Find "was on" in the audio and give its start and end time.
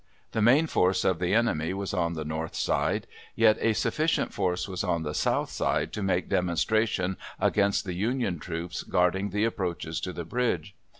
1.75-2.13, 4.67-5.03